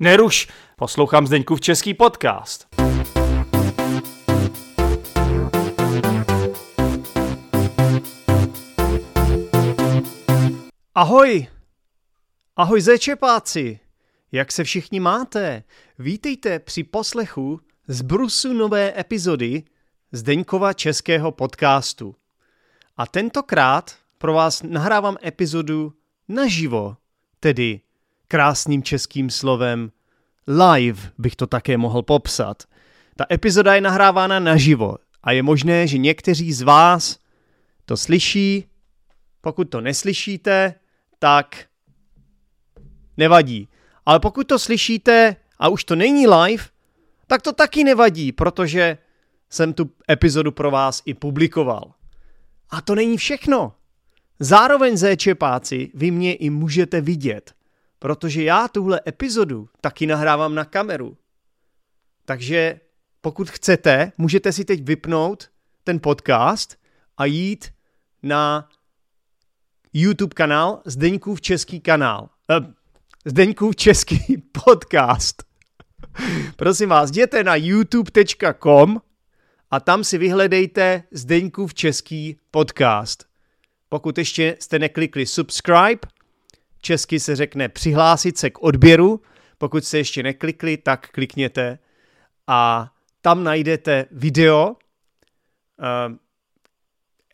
Neruš, 0.00 0.48
poslouchám 0.76 1.26
Zdeňkův 1.26 1.60
český 1.60 1.94
podcast. 1.94 2.66
Ahoj! 10.94 11.46
Ahoj 12.56 12.80
zečepáci! 12.80 13.80
Jak 14.32 14.52
se 14.52 14.64
všichni 14.64 15.00
máte? 15.00 15.62
Vítejte 15.98 16.58
při 16.58 16.84
poslechu 16.84 17.60
z 17.86 18.02
Brusu 18.02 18.52
nové 18.52 19.00
epizody 19.00 19.62
Zdeňkova 20.12 20.72
českého 20.72 21.32
podcastu. 21.32 22.16
A 22.96 23.06
tentokrát 23.06 23.96
pro 24.18 24.32
vás 24.32 24.62
nahrávám 24.62 25.16
epizodu 25.24 25.92
naživo, 26.28 26.96
tedy 27.40 27.80
krásným 28.34 28.82
českým 28.82 29.30
slovem 29.30 29.92
live 30.46 31.00
bych 31.18 31.36
to 31.36 31.46
také 31.46 31.78
mohl 31.78 32.02
popsat. 32.02 32.62
Ta 33.16 33.26
epizoda 33.30 33.74
je 33.74 33.80
nahrávána 33.80 34.38
naživo 34.38 34.96
a 35.22 35.32
je 35.32 35.42
možné, 35.42 35.86
že 35.86 35.98
někteří 35.98 36.52
z 36.52 36.62
vás 36.62 37.18
to 37.84 37.96
slyší. 37.96 38.66
Pokud 39.40 39.64
to 39.70 39.80
neslyšíte, 39.80 40.74
tak 41.18 41.66
nevadí. 43.16 43.68
Ale 44.06 44.20
pokud 44.20 44.46
to 44.46 44.58
slyšíte 44.58 45.36
a 45.58 45.68
už 45.68 45.84
to 45.84 45.96
není 45.96 46.26
live, 46.26 46.64
tak 47.26 47.42
to 47.42 47.52
taky 47.52 47.84
nevadí, 47.84 48.32
protože 48.32 48.98
jsem 49.50 49.72
tu 49.72 49.90
epizodu 50.10 50.52
pro 50.52 50.70
vás 50.70 51.02
i 51.06 51.14
publikoval. 51.14 51.94
A 52.70 52.80
to 52.80 52.94
není 52.94 53.16
všechno. 53.16 53.72
Zároveň 54.38 54.96
zéčepáci 54.96 55.90
vy 55.94 56.10
mě 56.10 56.34
i 56.34 56.50
můžete 56.50 57.00
vidět, 57.00 57.54
protože 57.98 58.42
já 58.42 58.68
tuhle 58.68 59.00
epizodu 59.06 59.68
taky 59.80 60.06
nahrávám 60.06 60.54
na 60.54 60.64
kameru. 60.64 61.16
Takže 62.24 62.80
pokud 63.20 63.50
chcete, 63.50 64.12
můžete 64.18 64.52
si 64.52 64.64
teď 64.64 64.82
vypnout 64.82 65.50
ten 65.84 66.00
podcast 66.00 66.76
a 67.16 67.24
jít 67.24 67.72
na 68.22 68.68
YouTube 69.92 70.34
kanál 70.34 70.82
Zdeňkův 70.84 71.40
český 71.40 71.80
kanál. 71.80 72.28
Eh, 72.50 72.72
Zdeňkův 73.24 73.76
český 73.76 74.42
podcast. 74.64 75.42
Prosím 76.56 76.88
vás, 76.88 77.10
jděte 77.10 77.44
na 77.44 77.56
youtube.com 77.56 79.00
a 79.70 79.80
tam 79.80 80.04
si 80.04 80.18
vyhledejte 80.18 81.02
Zdeňkův 81.10 81.74
český 81.74 82.40
podcast. 82.50 83.24
Pokud 83.88 84.18
ještě 84.18 84.56
jste 84.60 84.78
neklikli 84.78 85.26
subscribe, 85.26 85.98
česky 86.84 87.20
se 87.20 87.36
řekne 87.36 87.68
přihlásit 87.68 88.38
se 88.38 88.50
k 88.50 88.62
odběru, 88.62 89.20
pokud 89.58 89.84
jste 89.84 89.98
ještě 89.98 90.22
neklikli, 90.22 90.76
tak 90.76 91.10
klikněte 91.10 91.78
a 92.46 92.90
tam 93.20 93.44
najdete 93.44 94.04
video. 94.10 94.76
Eh, 95.80 96.16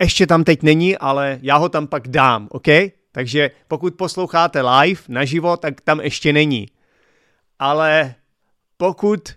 ještě 0.01 0.27
tam 0.27 0.45
teď 0.45 0.63
není, 0.63 0.99
ale 0.99 1.39
já 1.43 1.57
ho 1.57 1.69
tam 1.69 1.87
pak 1.87 2.09
dám, 2.09 2.49
OK? 2.51 2.67
Takže 3.13 3.51
pokud 3.69 3.95
posloucháte 3.95 4.63
live 4.63 5.01
naživo, 5.09 5.57
tak 5.57 5.81
tam 5.81 6.01
ještě 6.01 6.33
není. 6.33 6.69
Ale 7.59 8.15
pokud 8.77 9.29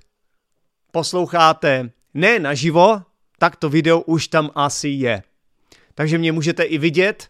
posloucháte 0.91 1.91
ne 2.13 2.39
naživo, 2.39 3.01
tak 3.39 3.55
to 3.55 3.69
video 3.69 4.01
už 4.01 4.27
tam 4.27 4.51
asi 4.55 4.89
je. 4.89 5.23
Takže 5.95 6.17
mě 6.17 6.31
můžete 6.31 6.63
i 6.63 6.77
vidět. 6.77 7.29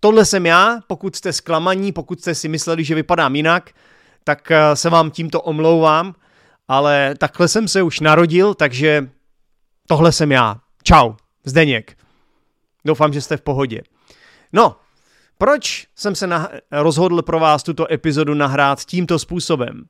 Tohle 0.00 0.24
jsem 0.24 0.46
já, 0.46 0.80
pokud 0.86 1.16
jste 1.16 1.32
zklamaní, 1.32 1.92
pokud 1.92 2.20
jste 2.20 2.34
si 2.34 2.48
mysleli, 2.48 2.84
že 2.84 2.94
vypadám 2.94 3.36
jinak, 3.36 3.70
tak 4.24 4.50
eh, 4.50 4.76
se 4.76 4.90
vám 4.90 5.10
tímto 5.10 5.40
omlouvám, 5.40 6.14
ale 6.68 7.14
takhle 7.18 7.48
jsem 7.48 7.68
se 7.68 7.82
už 7.82 8.00
narodil, 8.00 8.54
takže 8.54 9.10
tohle 9.86 10.12
jsem 10.12 10.32
já. 10.32 10.60
Čau, 10.82 11.12
Zdeněk. 11.44 11.96
Doufám, 12.84 13.12
že 13.12 13.20
jste 13.20 13.36
v 13.36 13.40
pohodě. 13.40 13.82
No, 14.52 14.76
proč 15.38 15.86
jsem 15.96 16.14
se 16.14 16.26
nah- 16.26 16.60
rozhodl 16.70 17.22
pro 17.22 17.40
vás 17.40 17.62
tuto 17.62 17.92
epizodu 17.92 18.34
nahrát 18.34 18.84
tímto 18.84 19.18
způsobem? 19.18 19.84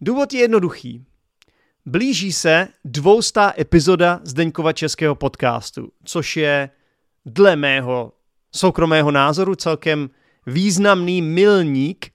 Důvod 0.00 0.32
je 0.32 0.40
jednoduchý. 0.40 1.04
Blíží 1.86 2.32
se 2.32 2.68
dvoustá 2.84 3.54
epizoda 3.58 4.20
Zdeňkova 4.22 4.72
českého 4.72 5.14
podcastu, 5.14 5.92
což 6.04 6.36
je 6.36 6.70
dle 7.26 7.56
mého 7.56 8.12
soukromého 8.52 9.10
názoru 9.10 9.54
celkem 9.54 10.10
významný 10.46 11.22
milník. 11.22 12.10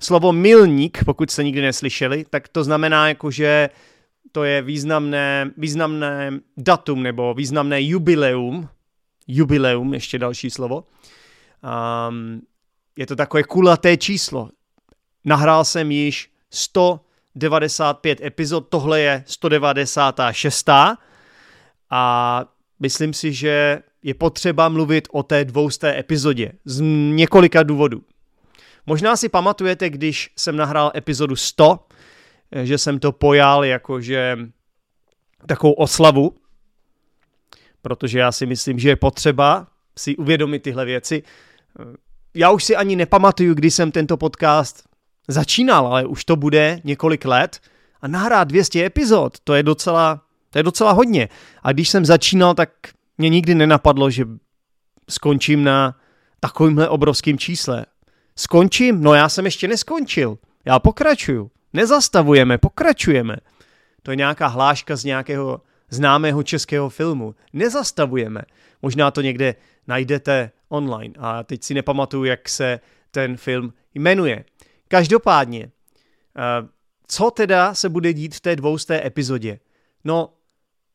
Slovo 0.00 0.32
milník, 0.32 1.04
pokud 1.04 1.30
jste 1.30 1.44
nikdy 1.44 1.62
neslyšeli, 1.62 2.24
tak 2.30 2.48
to 2.48 2.64
znamená 2.64 3.08
jako, 3.08 3.30
že 3.30 3.68
to 4.32 4.44
je 4.44 4.62
významné, 4.62 5.50
významné 5.56 6.30
datum 6.56 7.02
nebo 7.02 7.34
významné 7.34 7.82
jubileum, 7.82 8.68
jubileum, 9.28 9.94
ještě 9.94 10.18
další 10.18 10.50
slovo. 10.50 10.84
Um, 12.08 12.42
je 12.96 13.06
to 13.06 13.16
takové 13.16 13.42
kulaté 13.42 13.96
číslo. 13.96 14.50
Nahrál 15.24 15.64
jsem 15.64 15.90
již 15.90 16.30
195 16.50 18.20
epizod, 18.20 18.68
tohle 18.68 19.00
je 19.00 19.24
196. 19.26 20.68
A 21.90 22.44
myslím 22.80 23.12
si, 23.12 23.32
že 23.32 23.82
je 24.02 24.14
potřeba 24.14 24.68
mluvit 24.68 25.08
o 25.10 25.22
té 25.22 25.44
dvousté 25.44 25.98
epizodě 25.98 26.52
z 26.64 26.80
několika 27.14 27.62
důvodů. 27.62 28.02
Možná 28.86 29.16
si 29.16 29.28
pamatujete, 29.28 29.90
když 29.90 30.30
jsem 30.36 30.56
nahrál 30.56 30.92
epizodu 30.94 31.36
100, 31.36 31.86
že 32.62 32.78
jsem 32.78 32.98
to 32.98 33.12
pojal 33.12 33.64
jakože 33.64 34.38
takovou 35.46 35.72
oslavu, 35.72 36.34
protože 37.82 38.18
já 38.18 38.32
si 38.32 38.46
myslím, 38.46 38.78
že 38.78 38.88
je 38.88 38.96
potřeba 38.96 39.66
si 39.98 40.16
uvědomit 40.16 40.62
tyhle 40.62 40.84
věci. 40.84 41.22
Já 42.34 42.50
už 42.50 42.64
si 42.64 42.76
ani 42.76 42.96
nepamatuju, 42.96 43.54
kdy 43.54 43.70
jsem 43.70 43.92
tento 43.92 44.16
podcast 44.16 44.88
začínal, 45.28 45.86
ale 45.86 46.06
už 46.06 46.24
to 46.24 46.36
bude 46.36 46.80
několik 46.84 47.24
let 47.24 47.60
a 48.00 48.08
nahrát 48.08 48.48
200 48.48 48.84
epizod, 48.84 49.40
to 49.44 49.54
je 49.54 49.62
docela, 49.62 50.20
to 50.50 50.58
je 50.58 50.62
docela 50.62 50.92
hodně. 50.92 51.28
A 51.62 51.72
když 51.72 51.88
jsem 51.88 52.04
začínal, 52.04 52.54
tak 52.54 52.70
mě 53.18 53.28
nikdy 53.28 53.54
nenapadlo, 53.54 54.10
že 54.10 54.24
skončím 55.10 55.64
na 55.64 56.00
takovýmhle 56.40 56.88
obrovským 56.88 57.38
čísle. 57.38 57.86
Skončím? 58.36 59.02
No 59.02 59.14
já 59.14 59.28
jsem 59.28 59.44
ještě 59.44 59.68
neskončil. 59.68 60.38
Já 60.64 60.78
pokračuju. 60.78 61.50
Nezastavujeme, 61.72 62.58
pokračujeme. 62.58 63.36
To 64.02 64.10
je 64.10 64.16
nějaká 64.16 64.46
hláška 64.46 64.96
z 64.96 65.04
nějakého 65.04 65.60
známého 65.90 66.42
českého 66.42 66.88
filmu. 66.88 67.34
Nezastavujeme. 67.52 68.42
Možná 68.82 69.10
to 69.10 69.20
někde 69.20 69.54
najdete 69.86 70.50
online 70.68 71.14
a 71.18 71.42
teď 71.42 71.64
si 71.64 71.74
nepamatuju, 71.74 72.24
jak 72.24 72.48
se 72.48 72.80
ten 73.10 73.36
film 73.36 73.72
jmenuje. 73.94 74.44
Každopádně, 74.88 75.70
eh, 76.36 76.68
co 77.06 77.30
teda 77.30 77.74
se 77.74 77.88
bude 77.88 78.12
dít 78.12 78.34
v 78.34 78.40
té 78.40 78.56
dvousté 78.56 79.06
epizodě? 79.06 79.58
No, 80.04 80.32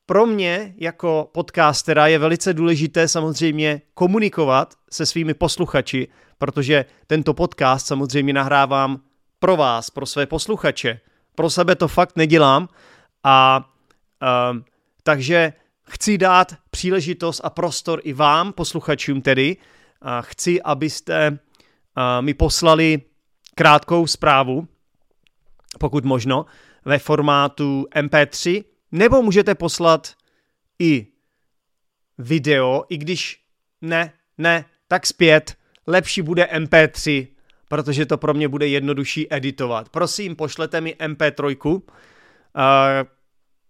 pro 0.05 0.25
mě 0.25 0.73
jako 0.77 1.29
podcastera 1.33 2.07
je 2.07 2.19
velice 2.19 2.53
důležité 2.53 3.07
samozřejmě 3.07 3.81
komunikovat 3.93 4.73
se 4.91 5.05
svými 5.05 5.33
posluchači, 5.33 6.07
protože 6.37 6.85
tento 7.07 7.33
podcast 7.33 7.87
samozřejmě 7.87 8.33
nahrávám 8.33 9.01
pro 9.39 9.55
vás, 9.55 9.89
pro 9.89 10.05
své 10.05 10.25
posluchače. 10.25 10.99
Pro 11.35 11.49
sebe 11.49 11.75
to 11.75 11.87
fakt 11.87 12.15
nedělám 12.15 12.67
a 13.23 13.69
um, 14.51 14.65
takže 15.03 15.53
chci 15.83 16.17
dát 16.17 16.55
příležitost 16.69 17.41
a 17.43 17.49
prostor 17.49 18.01
i 18.03 18.13
vám, 18.13 18.53
posluchačům 18.53 19.21
tedy. 19.21 19.57
A 20.01 20.21
chci, 20.21 20.61
abyste 20.61 21.29
uh, 21.29 21.37
mi 22.21 22.33
poslali 22.33 23.01
krátkou 23.55 24.07
zprávu, 24.07 24.67
pokud 25.79 26.05
možno, 26.05 26.45
ve 26.85 26.99
formátu 26.99 27.87
MP3, 27.95 28.63
nebo 28.93 29.21
můžete 29.21 29.55
poslat 29.55 30.13
i 30.79 31.07
video, 32.17 32.83
i 32.89 32.97
když 32.97 33.43
ne, 33.81 34.13
ne, 34.37 34.65
tak 34.87 35.05
zpět, 35.07 35.55
lepší 35.87 36.21
bude 36.21 36.43
MP3, 36.43 37.27
protože 37.69 38.05
to 38.05 38.17
pro 38.17 38.33
mě 38.33 38.47
bude 38.47 38.67
jednodušší 38.67 39.27
editovat. 39.33 39.89
Prosím, 39.89 40.35
pošlete 40.35 40.81
mi 40.81 40.95
MP3, 40.99 41.65
uh, 41.65 41.81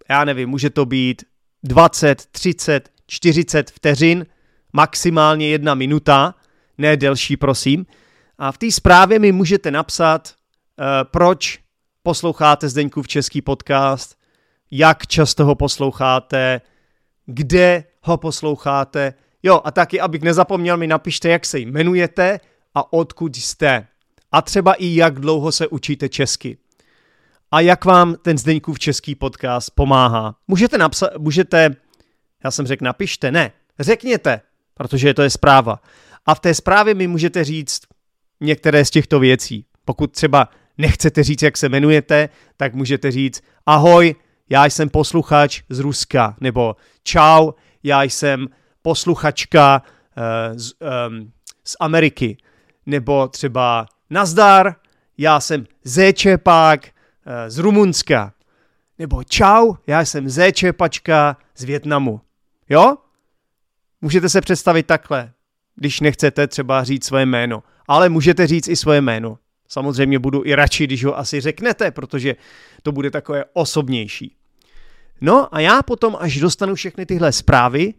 já 0.09 0.25
nevím, 0.25 0.49
může 0.49 0.69
to 0.69 0.85
být 0.85 1.23
20, 1.63 2.25
30, 2.25 2.89
40 3.07 3.71
vteřin, 3.71 4.25
maximálně 4.73 5.47
jedna 5.47 5.75
minuta, 5.75 6.35
ne 6.77 6.97
delší, 6.97 7.37
prosím. 7.37 7.85
A 8.37 8.51
v 8.51 8.57
té 8.57 8.71
zprávě 8.71 9.19
mi 9.19 9.31
můžete 9.31 9.71
napsat, 9.71 10.33
uh, 10.79 10.85
proč 11.11 11.59
posloucháte 12.03 12.69
Zdeňkův 12.69 13.07
český 13.07 13.41
podcast, 13.41 14.22
jak 14.75 15.07
často 15.07 15.45
ho 15.45 15.55
posloucháte, 15.55 16.61
kde 17.25 17.83
ho 18.01 18.17
posloucháte. 18.17 19.13
Jo, 19.43 19.61
a 19.63 19.71
taky, 19.71 19.99
abych 19.99 20.21
nezapomněl, 20.21 20.77
mi 20.77 20.87
napište, 20.87 21.29
jak 21.29 21.45
se 21.45 21.59
jmenujete 21.59 22.39
a 22.75 22.93
odkud 22.93 23.35
jste. 23.35 23.87
A 24.31 24.41
třeba 24.41 24.73
i 24.73 24.95
jak 24.95 25.19
dlouho 25.19 25.51
se 25.51 25.67
učíte 25.67 26.09
česky. 26.09 26.57
A 27.51 27.59
jak 27.59 27.85
vám 27.85 28.15
ten 28.15 28.37
Zdeňkův 28.37 28.79
český 28.79 29.15
podcast 29.15 29.71
pomáhá. 29.75 30.35
Můžete 30.47 30.77
napsat, 30.77 31.09
můžete, 31.17 31.75
já 32.43 32.51
jsem 32.51 32.67
řekl 32.67 32.85
napište, 32.85 33.31
ne, 33.31 33.51
řekněte, 33.79 34.41
protože 34.73 35.13
to 35.13 35.21
je 35.21 35.29
zpráva. 35.29 35.79
A 36.25 36.35
v 36.35 36.39
té 36.39 36.53
zprávě 36.53 36.93
mi 36.93 37.07
můžete 37.07 37.43
říct 37.43 37.81
některé 38.41 38.85
z 38.85 38.89
těchto 38.89 39.19
věcí. 39.19 39.65
Pokud 39.85 40.11
třeba 40.11 40.49
nechcete 40.77 41.23
říct, 41.23 41.41
jak 41.41 41.57
se 41.57 41.65
jmenujete, 41.65 42.29
tak 42.57 42.73
můžete 42.73 43.11
říct 43.11 43.41
ahoj, 43.65 44.15
já 44.49 44.65
jsem 44.65 44.89
posluchač 44.89 45.61
z 45.69 45.79
Ruska, 45.79 46.35
nebo 46.39 46.75
čau, 47.03 47.51
já 47.83 48.03
jsem 48.03 48.47
posluchačka 48.81 49.81
uh, 49.81 50.57
z, 50.57 50.73
um, 51.07 51.31
z 51.63 51.75
Ameriky, 51.79 52.37
nebo 52.85 53.27
třeba 53.27 53.85
nazdar, 54.09 54.75
já 55.17 55.39
jsem 55.39 55.65
zéčepák 55.83 56.85
uh, 56.85 57.33
z 57.47 57.57
Rumunska, 57.57 58.33
nebo 58.99 59.23
čau, 59.23 59.73
já 59.87 60.05
jsem 60.05 60.29
zéčepačka 60.29 61.37
z 61.55 61.63
Větnamu. 61.63 62.21
Jo? 62.69 62.97
Můžete 64.01 64.29
se 64.29 64.41
představit 64.41 64.83
takhle, 64.83 65.31
když 65.75 65.99
nechcete 65.99 66.47
třeba 66.47 66.83
říct 66.83 67.05
své 67.05 67.25
jméno, 67.25 67.63
ale 67.87 68.09
můžete 68.09 68.47
říct 68.47 68.67
i 68.67 68.75
svoje 68.75 69.01
jméno. 69.01 69.37
Samozřejmě 69.73 70.19
budu 70.19 70.45
i 70.45 70.55
radši, 70.55 70.83
když 70.83 71.05
ho 71.05 71.17
asi 71.17 71.41
řeknete, 71.41 71.91
protože 71.91 72.35
to 72.83 72.91
bude 72.91 73.11
takové 73.11 73.45
osobnější. 73.53 74.35
No 75.21 75.55
a 75.55 75.59
já 75.59 75.83
potom, 75.83 76.17
až 76.19 76.39
dostanu 76.39 76.75
všechny 76.75 77.05
tyhle 77.05 77.31
zprávy, 77.31 77.93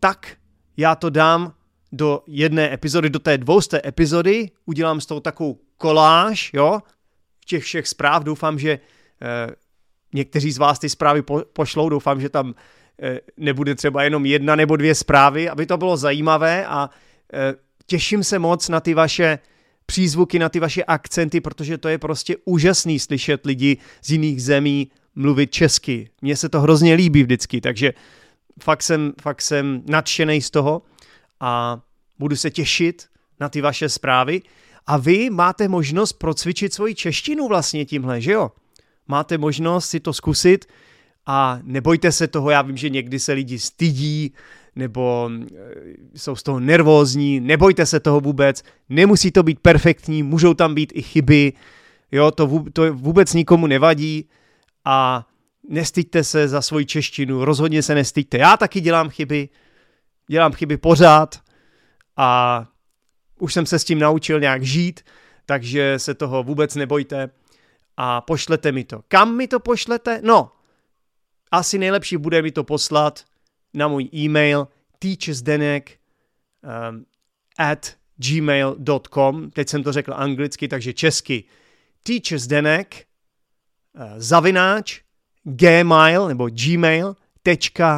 tak 0.00 0.36
já 0.76 0.94
to 0.94 1.10
dám 1.10 1.52
do 1.92 2.22
jedné 2.26 2.74
epizody, 2.74 3.10
do 3.10 3.18
té 3.18 3.38
dvousté 3.38 3.80
epizody, 3.84 4.50
udělám 4.66 5.00
z 5.00 5.06
toho 5.06 5.20
takovou 5.20 5.58
koláž, 5.76 6.50
jo, 6.54 6.80
těch 7.46 7.64
všech 7.64 7.88
zpráv, 7.88 8.24
doufám, 8.24 8.58
že 8.58 8.70
eh, 8.70 9.54
někteří 10.14 10.52
z 10.52 10.58
vás 10.58 10.78
ty 10.78 10.88
zprávy 10.88 11.22
po, 11.22 11.42
pošlou, 11.52 11.88
doufám, 11.88 12.20
že 12.20 12.28
tam 12.28 12.54
eh, 13.02 13.20
nebude 13.36 13.74
třeba 13.74 14.02
jenom 14.02 14.26
jedna 14.26 14.56
nebo 14.56 14.76
dvě 14.76 14.94
zprávy, 14.94 15.48
aby 15.48 15.66
to 15.66 15.76
bylo 15.76 15.96
zajímavé. 15.96 16.66
A 16.66 16.90
eh, 17.32 17.54
těším 17.86 18.24
se 18.24 18.38
moc 18.38 18.68
na 18.68 18.80
ty 18.80 18.94
vaše 18.94 19.38
přízvuky, 19.90 20.38
na 20.38 20.48
ty 20.48 20.60
vaše 20.60 20.84
akcenty, 20.84 21.40
protože 21.40 21.78
to 21.78 21.88
je 21.88 21.98
prostě 21.98 22.36
úžasný 22.44 22.98
slyšet 22.98 23.46
lidi 23.46 23.76
z 24.02 24.10
jiných 24.10 24.42
zemí 24.42 24.90
mluvit 25.14 25.50
česky. 25.50 26.10
Mně 26.22 26.36
se 26.36 26.48
to 26.48 26.60
hrozně 26.60 26.94
líbí 26.94 27.22
vždycky, 27.22 27.60
takže 27.60 27.92
fakt 28.62 28.82
jsem, 28.82 29.12
fakt 29.20 29.42
jsem 29.42 29.82
nadšený 29.86 30.42
z 30.42 30.50
toho 30.50 30.82
a 31.40 31.80
budu 32.18 32.36
se 32.36 32.50
těšit 32.50 33.06
na 33.40 33.48
ty 33.48 33.60
vaše 33.60 33.88
zprávy. 33.88 34.42
A 34.86 34.96
vy 34.96 35.30
máte 35.30 35.68
možnost 35.68 36.12
procvičit 36.12 36.72
svoji 36.72 36.94
češtinu 36.94 37.48
vlastně 37.48 37.84
tímhle, 37.84 38.20
že 38.20 38.32
jo? 38.32 38.50
Máte 39.08 39.38
možnost 39.38 39.90
si 39.90 40.00
to 40.00 40.12
zkusit 40.12 40.66
a 41.26 41.58
nebojte 41.62 42.12
se 42.12 42.28
toho, 42.28 42.50
já 42.50 42.62
vím, 42.62 42.76
že 42.76 42.88
někdy 42.88 43.18
se 43.18 43.32
lidi 43.32 43.58
stydí, 43.58 44.34
nebo 44.80 45.30
eh, 45.32 45.56
jsou 46.14 46.36
z 46.36 46.42
toho 46.42 46.60
nervózní, 46.60 47.40
nebojte 47.40 47.86
se 47.86 48.00
toho 48.00 48.20
vůbec, 48.20 48.62
nemusí 48.88 49.30
to 49.30 49.42
být 49.42 49.60
perfektní, 49.60 50.22
můžou 50.22 50.54
tam 50.54 50.74
být 50.74 50.92
i 50.94 51.02
chyby, 51.02 51.52
jo, 52.12 52.30
to, 52.30 52.64
to 52.72 52.94
vůbec 52.94 53.34
nikomu 53.34 53.66
nevadí 53.66 54.28
a 54.84 55.26
nestyďte 55.68 56.24
se 56.24 56.48
za 56.48 56.62
svoji 56.62 56.86
češtinu, 56.86 57.44
rozhodně 57.44 57.82
se 57.82 57.94
nestyďte. 57.94 58.38
Já 58.38 58.56
taky 58.56 58.80
dělám 58.80 59.08
chyby, 59.08 59.48
dělám 60.26 60.52
chyby 60.52 60.76
pořád 60.76 61.40
a 62.16 62.66
už 63.38 63.54
jsem 63.54 63.66
se 63.66 63.78
s 63.78 63.84
tím 63.84 63.98
naučil 63.98 64.40
nějak 64.40 64.62
žít, 64.62 65.00
takže 65.46 65.98
se 65.98 66.14
toho 66.14 66.42
vůbec 66.42 66.74
nebojte 66.74 67.30
a 67.96 68.20
pošlete 68.20 68.72
mi 68.72 68.84
to. 68.84 69.00
Kam 69.08 69.36
mi 69.36 69.48
to 69.48 69.60
pošlete? 69.60 70.20
No, 70.24 70.52
asi 71.50 71.78
nejlepší 71.78 72.16
bude 72.16 72.42
mi 72.42 72.50
to 72.52 72.64
poslat 72.64 73.24
na 73.74 73.88
můj 73.88 74.08
e-mail 74.14 74.68
teachersdenek 74.98 75.98
um, 76.90 77.04
at 77.58 77.96
gmail.com. 78.16 79.50
Teď 79.50 79.68
jsem 79.68 79.82
to 79.82 79.92
řekl 79.92 80.14
anglicky, 80.16 80.68
takže 80.68 80.92
česky. 80.92 81.44
teachersdenek 82.02 83.06
uh, 83.94 84.02
zavináč 84.16 85.00
gmail 85.44 86.28
nebo 86.28 86.48
gmail.com 86.50 87.88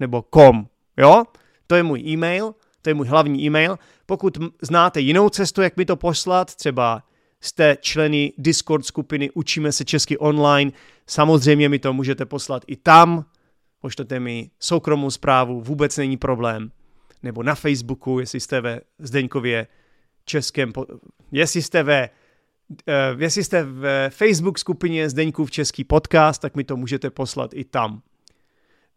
nebo 0.00 0.24
com. 0.34 0.66
Jo? 0.96 1.24
To 1.66 1.74
je 1.74 1.82
můj 1.82 2.00
e-mail, 2.00 2.54
to 2.82 2.90
je 2.90 2.94
můj 2.94 3.06
hlavní 3.06 3.46
e-mail. 3.46 3.78
Pokud 4.06 4.38
znáte 4.62 5.00
jinou 5.00 5.28
cestu, 5.28 5.62
jak 5.62 5.76
mi 5.76 5.84
to 5.84 5.96
poslat, 5.96 6.54
třeba 6.54 7.02
jste 7.40 7.76
členy 7.80 8.32
Discord 8.38 8.86
skupiny 8.86 9.30
Učíme 9.30 9.72
se 9.72 9.84
česky 9.84 10.18
online, 10.18 10.72
samozřejmě 11.06 11.68
mi 11.68 11.78
to 11.78 11.92
můžete 11.92 12.24
poslat 12.24 12.64
i 12.66 12.76
tam, 12.76 13.24
pošlete 13.84 14.20
mi 14.20 14.50
soukromou 14.60 15.10
zprávu, 15.10 15.60
vůbec 15.60 15.96
není 15.96 16.16
problém. 16.16 16.70
Nebo 17.22 17.42
na 17.42 17.54
Facebooku, 17.54 18.18
jestli 18.18 18.40
jste 18.40 18.60
ve 18.60 18.80
Zdeňkově 18.98 19.66
českém, 20.24 20.72
jestli 21.32 21.62
jste 21.62 21.82
ve 21.82 22.08
Uh, 23.14 23.22
jestli 23.22 23.44
jste 23.44 23.62
v 23.62 24.10
Facebook 24.10 24.58
skupině 24.58 25.10
Zdeňkův 25.10 25.50
český 25.50 25.84
podcast, 25.84 26.42
tak 26.42 26.56
mi 26.56 26.64
to 26.64 26.76
můžete 26.76 27.10
poslat 27.10 27.50
i 27.54 27.64
tam. 27.64 28.02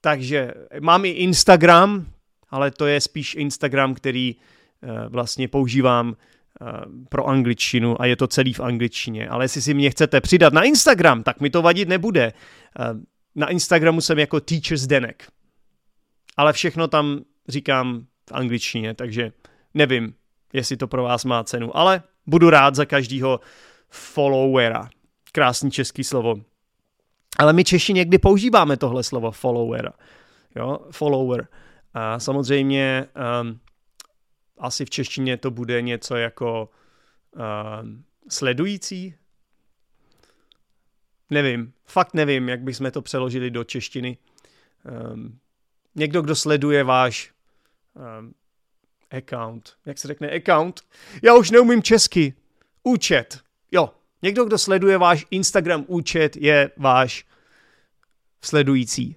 Takže 0.01 0.53
mám 0.79 1.05
i 1.05 1.09
Instagram, 1.09 2.05
ale 2.49 2.71
to 2.71 2.85
je 2.87 3.01
spíš 3.01 3.35
Instagram, 3.35 3.93
který 3.93 4.35
uh, 4.35 4.89
vlastně 5.09 5.47
používám 5.47 6.07
uh, 6.07 6.15
pro 7.09 7.25
angličtinu 7.27 8.01
a 8.01 8.05
je 8.05 8.15
to 8.15 8.27
celý 8.27 8.53
v 8.53 8.59
angličtině. 8.59 9.29
Ale 9.29 9.43
jestli 9.45 9.61
si 9.61 9.73
mě 9.73 9.89
chcete 9.89 10.21
přidat 10.21 10.53
na 10.53 10.63
Instagram, 10.63 11.23
tak 11.23 11.41
mi 11.41 11.49
to 11.49 11.61
vadit 11.61 11.89
nebude. 11.89 12.33
Na 13.37 13.49
Instagramu 13.49 14.01
jsem 14.01 14.19
jako 14.19 14.39
Teacher 14.39 14.77
Zdenek. 14.77 15.31
Ale 16.37 16.53
všechno 16.53 16.87
tam 16.87 17.19
říkám 17.47 18.05
v 18.29 18.31
angličtině, 18.31 18.93
takže 18.93 19.31
nevím, 19.73 20.13
jestli 20.53 20.77
to 20.77 20.87
pro 20.87 21.03
vás 21.03 21.25
má 21.25 21.43
cenu, 21.43 21.77
ale 21.77 22.03
budu 22.25 22.49
rád 22.49 22.75
za 22.75 22.85
každého 22.85 23.39
followera. 23.89 24.89
Krásný 25.31 25.71
český 25.71 26.03
slovo. 26.03 26.35
Ale 27.39 27.53
my 27.53 27.63
Češi 27.63 27.93
někdy 27.93 28.17
používáme 28.17 28.77
tohle 28.77 29.03
slovo 29.03 29.31
follower. 29.31 29.93
Jo, 30.55 30.79
follower. 30.91 31.47
A 31.93 32.19
samozřejmě 32.19 33.05
um, 33.41 33.59
asi 34.57 34.85
v 34.85 34.89
češtině 34.89 35.37
to 35.37 35.51
bude 35.51 35.81
něco 35.81 36.15
jako 36.15 36.69
um, 37.81 38.03
sledující. 38.29 39.15
Nevím, 41.29 41.73
fakt 41.85 42.13
nevím, 42.13 42.49
jak 42.49 42.61
bychom 42.61 42.91
to 42.91 43.01
přeložili 43.01 43.51
do 43.51 43.63
češtiny. 43.63 44.17
Um, 45.13 45.39
někdo, 45.95 46.21
kdo 46.21 46.35
sleduje 46.35 46.83
váš 46.83 47.31
um, 48.19 48.33
account. 49.17 49.73
Jak 49.85 49.97
se 49.97 50.07
řekne 50.07 50.31
account? 50.31 50.81
Já 51.23 51.35
už 51.35 51.51
neumím 51.51 51.83
česky. 51.83 52.33
Účet. 52.83 53.39
Jo, 53.71 53.89
někdo, 54.21 54.45
kdo 54.45 54.57
sleduje 54.57 54.97
váš 54.97 55.25
Instagram 55.31 55.85
účet, 55.87 56.37
je 56.37 56.71
váš 56.77 57.25
sledující. 58.41 59.15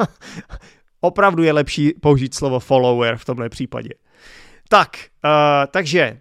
Opravdu 1.00 1.42
je 1.42 1.52
lepší 1.52 1.92
použít 1.92 2.34
slovo 2.34 2.60
follower 2.60 3.16
v 3.16 3.24
tomhle 3.24 3.48
případě. 3.48 3.90
Tak, 4.68 4.96
uh, 5.24 5.30
takže 5.70 6.20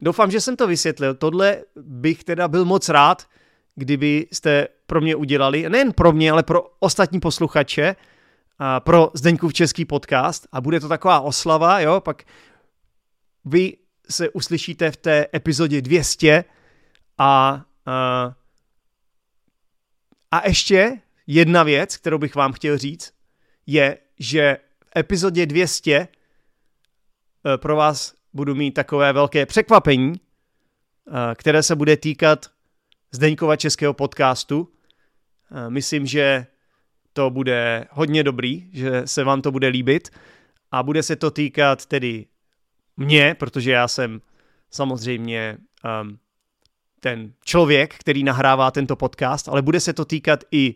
doufám, 0.00 0.30
že 0.30 0.40
jsem 0.40 0.56
to 0.56 0.66
vysvětlil. 0.66 1.14
Tohle 1.14 1.62
bych 1.76 2.24
teda 2.24 2.48
byl 2.48 2.64
moc 2.64 2.88
rád, 2.88 3.26
kdyby 3.74 4.26
jste 4.32 4.68
pro 4.86 5.00
mě 5.00 5.16
udělali, 5.16 5.68
nejen 5.68 5.92
pro 5.92 6.12
mě, 6.12 6.30
ale 6.30 6.42
pro 6.42 6.62
ostatní 6.80 7.20
posluchače, 7.20 7.96
a 8.58 8.80
pro 8.80 9.10
Zdeňkův 9.14 9.52
český 9.52 9.84
podcast 9.84 10.46
a 10.52 10.60
bude 10.60 10.80
to 10.80 10.88
taková 10.88 11.20
oslava, 11.20 11.80
jo, 11.80 12.00
pak 12.00 12.22
vy 13.44 13.76
se 14.10 14.30
uslyšíte 14.30 14.90
v 14.90 14.96
té 14.96 15.26
epizodě 15.34 15.82
200 15.82 16.44
a, 17.18 17.64
a, 17.86 18.34
a 20.30 20.48
ještě 20.48 21.00
jedna 21.26 21.62
věc, 21.62 21.96
kterou 21.96 22.18
bych 22.18 22.34
vám 22.34 22.52
chtěl 22.52 22.78
říct, 22.78 23.14
je, 23.66 23.98
že 24.18 24.58
v 24.84 24.98
epizodě 24.98 25.46
200 25.46 25.92
e, 25.92 26.08
pro 27.56 27.76
vás 27.76 28.14
budu 28.32 28.54
mít 28.54 28.72
takové 28.72 29.12
velké 29.12 29.46
překvapení, 29.46 30.12
e, 30.12 31.34
které 31.34 31.62
se 31.62 31.76
bude 31.76 31.96
týkat 31.96 32.46
Zdeňkova 33.14 33.56
českého 33.56 33.94
podcastu. 33.94 34.68
E, 35.50 35.70
myslím, 35.70 36.06
že 36.06 36.46
to 37.12 37.30
bude 37.30 37.86
hodně 37.90 38.22
dobrý, 38.22 38.70
že 38.72 39.02
se 39.04 39.24
vám 39.24 39.42
to 39.42 39.52
bude 39.52 39.68
líbit 39.68 40.10
a 40.70 40.82
bude 40.82 41.02
se 41.02 41.16
to 41.16 41.30
týkat 41.30 41.86
tedy 41.86 42.26
mě, 42.96 43.34
protože 43.34 43.70
já 43.72 43.88
jsem 43.88 44.20
samozřejmě 44.70 45.58
um, 46.02 46.18
ten 47.00 47.32
člověk, 47.44 47.94
který 47.94 48.24
nahrává 48.24 48.70
tento 48.70 48.96
podcast, 48.96 49.48
ale 49.48 49.62
bude 49.62 49.80
se 49.80 49.92
to 49.92 50.04
týkat 50.04 50.44
i 50.50 50.74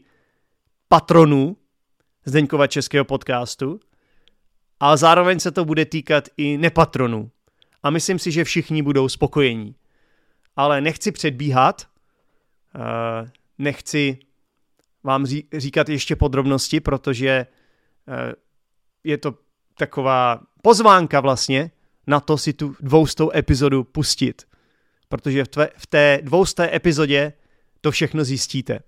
patronů 0.89 1.57
Zdeňkova 2.25 2.67
českého 2.67 3.05
podcastu, 3.05 3.81
ale 4.81 4.97
zároveň 4.97 5.41
se 5.41 5.51
to 5.51 5.65
bude 5.65 5.85
týkat 5.85 6.29
i 6.37 6.59
nepatronů. 6.59 7.31
A 7.83 7.91
myslím 7.91 8.19
si, 8.19 8.33
že 8.33 8.45
všichni 8.45 8.83
budou 8.83 9.09
spokojení. 9.09 9.75
ale 10.57 10.81
nechci 10.81 11.13
předbíhat, 11.13 11.87
nechci 13.59 14.19
vám 15.03 15.27
říkat 15.57 15.89
ještě 15.89 16.17
podrobnosti, 16.17 16.81
protože 16.81 17.47
uh, 18.09 18.15
je 19.05 19.19
to 19.19 19.35
taková 19.79 20.41
pozvánka 20.63 21.21
vlastně 21.21 21.71
na 22.07 22.21
to 22.21 22.39
si 22.39 22.53
tu 22.53 22.77
dvoustou 22.81 23.31
epizodu 23.35 23.85
pustit. 23.85 24.43
Protože 25.09 25.45
v, 25.45 25.49
tve, 25.49 25.69
v 25.77 25.87
té 25.87 26.19
dvousté 26.23 26.77
epizodě 26.77 27.33
to 27.81 27.91
všechno 27.91 28.25
zjistíte. 28.25 28.81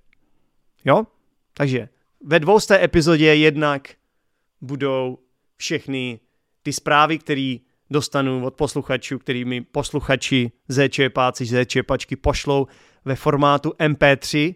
Jo? 0.84 1.06
Takže 1.54 1.88
ve 2.24 2.40
dvousté 2.40 2.84
epizodě 2.84 3.34
jednak 3.34 3.88
budou 4.60 5.18
všechny 5.56 6.20
ty 6.62 6.72
zprávy, 6.72 7.18
které 7.18 7.56
dostanu 7.90 8.44
od 8.46 8.54
posluchačů, 8.54 9.18
který 9.18 9.44
mi 9.44 9.60
posluchači 9.60 10.52
zčepáci, 10.70 11.46
zčepačky 11.46 12.16
pošlou 12.16 12.66
ve 13.04 13.16
formátu 13.16 13.70
MP3 13.70 14.54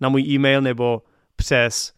na 0.00 0.08
můj 0.08 0.22
e-mail 0.22 0.60
nebo 0.60 1.02
přes 1.36 1.92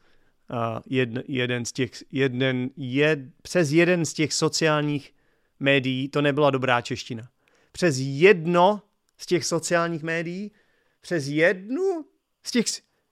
uh, 0.50 0.56
jeden, 0.86 1.22
jeden 1.28 1.64
z 1.64 1.72
těch, 1.72 1.90
jeden, 2.12 2.70
jed, 2.76 3.18
přes 3.42 3.70
jeden 3.70 4.04
z 4.04 4.12
těch 4.12 4.32
sociálních 4.32 5.14
médií, 5.60 6.08
to 6.08 6.22
nebyla 6.22 6.50
dobrá 6.50 6.80
čeština. 6.80 7.28
Přes 7.72 7.96
jedno 7.98 8.82
z 9.18 9.26
těch 9.26 9.44
sociálních 9.44 10.02
médií, 10.02 10.52
přes 11.00 11.26
jednu 11.26 12.04
z 12.46 12.50
těch, 12.50 12.64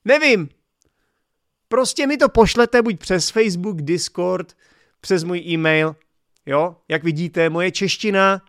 nevím, 0.04 0.48
prostě 1.68 2.06
mi 2.06 2.16
to 2.16 2.28
pošlete 2.28 2.82
buď 2.82 2.98
přes 2.98 3.30
Facebook, 3.30 3.82
Discord, 3.82 4.56
přes 5.00 5.24
můj 5.24 5.38
e-mail, 5.38 5.96
jo, 6.46 6.76
jak 6.88 7.04
vidíte, 7.04 7.50
moje 7.50 7.70
čeština 7.70 8.42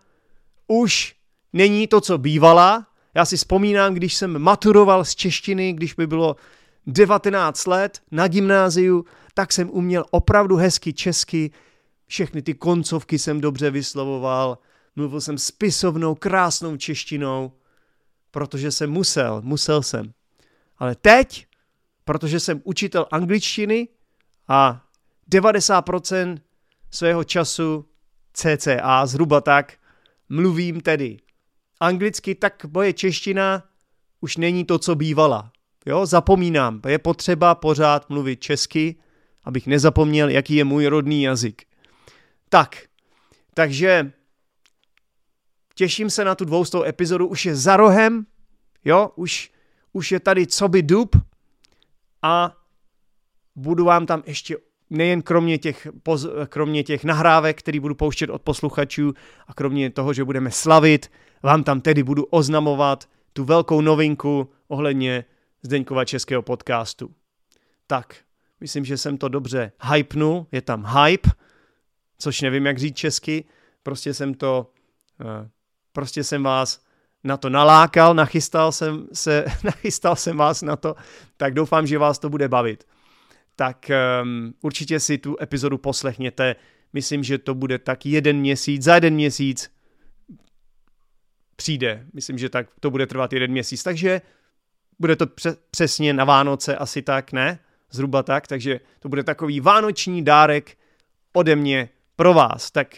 už 0.66 1.16
není 1.52 1.86
to, 1.86 2.00
co 2.00 2.18
bývala. 2.18 2.86
Já 3.14 3.24
si 3.24 3.36
vzpomínám, 3.36 3.94
když 3.94 4.14
jsem 4.14 4.38
maturoval 4.38 5.04
z 5.04 5.14
češtiny, 5.14 5.72
když 5.72 5.94
by 5.94 6.06
bylo 6.06 6.36
19 6.86 7.66
let 7.66 8.02
na 8.10 8.28
gymnáziu, 8.28 9.04
tak 9.34 9.52
jsem 9.52 9.70
uměl 9.70 10.04
opravdu 10.10 10.56
hezky 10.56 10.92
česky, 10.92 11.50
všechny 12.06 12.42
ty 12.42 12.54
koncovky 12.54 13.18
jsem 13.18 13.40
dobře 13.40 13.70
vyslovoval, 13.70 14.58
mluvil 14.96 15.20
jsem 15.20 15.38
spisovnou, 15.38 16.14
krásnou 16.14 16.76
češtinou, 16.76 17.52
protože 18.30 18.70
jsem 18.70 18.90
musel, 18.90 19.42
musel 19.42 19.82
jsem. 19.82 20.12
Ale 20.78 20.94
teď, 20.94 21.46
protože 22.04 22.40
jsem 22.40 22.60
učitel 22.64 23.06
angličtiny 23.10 23.88
a 24.48 24.84
90% 25.30 26.38
svého 26.90 27.24
času, 27.24 27.88
cca 28.32 29.06
zhruba 29.06 29.40
tak, 29.40 29.72
mluvím 30.28 30.80
tedy 30.80 31.18
anglicky, 31.80 32.34
tak 32.34 32.64
moje 32.64 32.92
čeština 32.92 33.62
už 34.20 34.36
není 34.36 34.64
to, 34.64 34.78
co 34.78 34.94
bývala. 34.94 35.52
Jo, 35.86 36.06
zapomínám, 36.06 36.80
je 36.86 36.98
potřeba 36.98 37.54
pořád 37.54 38.10
mluvit 38.10 38.40
česky, 38.40 38.96
abych 39.44 39.66
nezapomněl, 39.66 40.28
jaký 40.28 40.54
je 40.54 40.64
můj 40.64 40.86
rodný 40.86 41.22
jazyk. 41.22 41.62
Tak, 42.48 42.76
takže 43.54 44.12
těším 45.74 46.10
se 46.10 46.24
na 46.24 46.34
tu 46.34 46.44
dvoustou 46.44 46.82
epizodu, 46.84 47.26
už 47.26 47.46
je 47.46 47.56
za 47.56 47.76
rohem, 47.76 48.26
jo, 48.84 49.10
už, 49.16 49.52
už 49.92 50.12
je 50.12 50.20
tady 50.20 50.46
co 50.46 50.68
by 50.68 50.82
dub 50.82 51.16
a 52.22 52.56
budu 53.56 53.84
vám 53.84 54.06
tam 54.06 54.22
ještě 54.26 54.56
nejen 54.90 55.22
kromě 55.22 55.58
těch, 55.58 55.88
poz, 56.02 56.26
kromě 56.48 56.82
těch 56.82 57.04
nahrávek, 57.04 57.58
který 57.58 57.80
budu 57.80 57.94
pouštět 57.94 58.30
od 58.30 58.42
posluchačů 58.42 59.12
a 59.46 59.54
kromě 59.54 59.90
toho, 59.90 60.12
že 60.12 60.24
budeme 60.24 60.50
slavit, 60.50 61.10
vám 61.42 61.64
tam 61.64 61.80
tedy 61.80 62.02
budu 62.02 62.24
oznamovat 62.24 63.08
tu 63.32 63.44
velkou 63.44 63.80
novinku 63.80 64.50
ohledně 64.68 65.24
Zdeňkova 65.62 66.04
českého 66.04 66.42
podcastu. 66.42 67.10
Tak, 67.86 68.16
myslím, 68.60 68.84
že 68.84 68.96
jsem 68.96 69.18
to 69.18 69.28
dobře 69.28 69.72
hypnul, 69.92 70.46
je 70.52 70.62
tam 70.62 70.86
hype, 70.86 71.30
což 72.18 72.40
nevím, 72.40 72.66
jak 72.66 72.78
říct 72.78 72.96
česky, 72.96 73.44
prostě 73.82 74.14
jsem 74.14 74.34
to, 74.34 74.70
eh, 75.20 75.48
prostě 75.92 76.24
jsem 76.24 76.42
vás 76.42 76.80
na 77.24 77.36
to 77.36 77.50
nalákal, 77.50 78.14
nachystal 78.14 78.72
jsem, 78.72 79.06
se, 79.12 79.44
nachystal 79.64 80.16
jsem 80.16 80.36
vás 80.36 80.62
na 80.62 80.76
to, 80.76 80.94
tak 81.36 81.54
doufám, 81.54 81.86
že 81.86 81.98
vás 81.98 82.18
to 82.18 82.28
bude 82.28 82.48
bavit. 82.48 82.84
Tak 83.56 83.90
um, 84.22 84.54
určitě 84.60 85.00
si 85.00 85.18
tu 85.18 85.36
epizodu 85.42 85.78
poslechněte, 85.78 86.56
myslím, 86.92 87.24
že 87.24 87.38
to 87.38 87.54
bude 87.54 87.78
tak 87.78 88.06
jeden 88.06 88.36
měsíc, 88.36 88.82
za 88.82 88.94
jeden 88.94 89.14
měsíc 89.14 89.70
přijde, 91.56 92.06
myslím, 92.12 92.38
že 92.38 92.48
tak 92.48 92.66
to 92.80 92.90
bude 92.90 93.06
trvat 93.06 93.32
jeden 93.32 93.50
měsíc, 93.50 93.82
takže 93.82 94.20
bude 94.98 95.16
to 95.16 95.26
přesně 95.70 96.12
na 96.12 96.24
Vánoce 96.24 96.76
asi 96.76 97.02
tak, 97.02 97.32
ne? 97.32 97.58
Zhruba 97.90 98.22
tak, 98.22 98.46
takže 98.46 98.80
to 99.00 99.08
bude 99.08 99.24
takový 99.24 99.60
vánoční 99.60 100.24
dárek 100.24 100.78
ode 101.32 101.56
mě 101.56 101.88
pro 102.16 102.34
vás. 102.34 102.70
Tak 102.70 102.96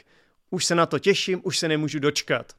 už 0.50 0.64
se 0.64 0.74
na 0.74 0.86
to 0.86 0.98
těším, 0.98 1.40
už 1.44 1.58
se 1.58 1.68
nemůžu 1.68 1.98
dočkat. 1.98 2.52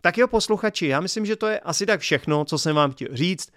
Tak 0.00 0.18
jo, 0.18 0.28
posluchači, 0.28 0.86
já 0.86 1.00
myslím, 1.00 1.26
že 1.26 1.36
to 1.36 1.46
je 1.46 1.60
asi 1.60 1.86
tak 1.86 2.00
všechno, 2.00 2.44
co 2.44 2.58
jsem 2.58 2.76
vám 2.76 2.92
chtěl 2.92 3.08
říct. 3.12 3.52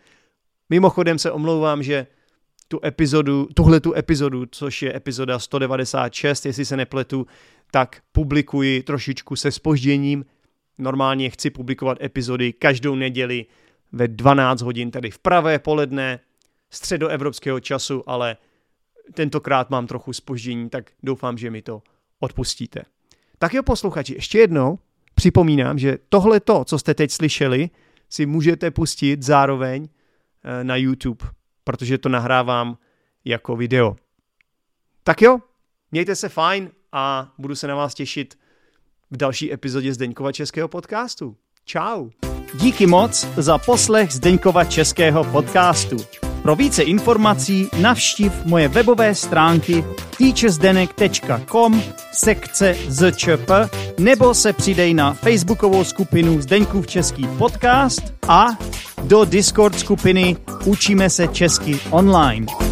Mimochodem 0.70 1.20
se 1.20 1.32
omlouvám, 1.32 1.84
že 1.84 2.08
tu 2.72 2.80
epizodu, 2.86 3.48
tuhle 3.54 3.80
tu 3.80 3.94
epizodu, 3.96 4.46
což 4.52 4.82
je 4.82 4.96
epizoda 4.96 5.40
196, 5.40 6.46
jestli 6.46 6.66
se 6.66 6.78
nepletu, 6.78 7.28
tak 7.72 8.02
publikuji 8.12 8.84
trošičku 8.84 9.36
se 9.36 9.52
spožděním. 9.52 10.26
Normálně 10.78 11.30
chci 11.30 11.50
publikovat 11.50 12.04
epizody 12.04 12.54
každou 12.54 12.96
neděli 12.96 13.46
ve 13.92 14.08
12 14.08 14.62
hodin, 14.62 14.92
tedy 14.92 15.12
v 15.12 15.20
pravé 15.20 15.60
poledne 15.60 16.20
středoevropského 16.70 17.60
času, 17.60 18.10
ale 18.10 18.38
tentokrát 19.14 19.70
mám 19.70 19.88
trochu 19.88 20.14
spoždění, 20.14 20.70
tak 20.70 20.92
doufám, 21.04 21.38
že 21.38 21.50
mi 21.50 21.62
to 21.62 21.82
odpustíte. 22.20 22.82
Tak 23.40 23.54
jo, 23.54 23.64
posluchači, 23.64 24.14
ještě 24.14 24.40
jednou 24.40 24.80
připomínám, 25.16 25.80
že 25.80 25.98
tohle 26.10 26.40
to, 26.40 26.66
co 26.66 26.80
jste 26.80 26.94
teď 26.94 27.12
slyšeli, 27.12 27.70
si 28.10 28.26
můžete 28.26 28.72
pustit 28.72 29.24
zároveň 29.24 29.88
eh, 30.44 30.64
na 30.64 30.76
YouTube, 30.76 31.26
protože 31.64 31.98
to 31.98 32.10
nahrávám 32.10 32.78
jako 33.26 33.56
video. 33.56 33.96
Tak 35.04 35.22
jo, 35.22 35.40
mějte 35.92 36.16
se 36.16 36.30
fajn 36.30 36.72
a 36.92 37.34
budu 37.38 37.56
se 37.56 37.68
na 37.68 37.76
vás 37.76 37.94
těšit 37.94 38.38
v 39.12 39.18
další 39.18 39.54
epizodě 39.54 39.94
Zdeňkova 39.94 40.32
českého 40.32 40.68
podcastu. 40.68 41.38
Ciao. 41.66 42.10
Díky 42.54 42.88
moc 42.88 43.28
za 43.38 43.58
poslech 43.58 44.12
Zdeňkova 44.12 44.64
českého 44.64 45.24
podcastu. 45.24 46.21
Pro 46.42 46.56
více 46.56 46.84
informací 46.84 47.70
navštiv 47.80 48.34
moje 48.46 48.68
webové 48.68 49.16
stránky 49.16 49.84
teachersdenek.com 50.18 51.84
sekce 52.14 52.76
zčp 52.90 53.52
nebo 54.00 54.34
se 54.34 54.54
přidej 54.54 54.94
na 54.94 55.14
facebookovou 55.14 55.84
skupinu 55.84 56.42
Zdeňkův 56.42 56.88
český 56.88 57.28
podcast 57.38 58.14
a 58.28 58.48
do 59.04 59.26
Discord 59.26 59.80
skupiny 59.80 60.38
Učíme 60.66 61.10
se 61.10 61.28
česky 61.28 61.80
online. 61.90 62.71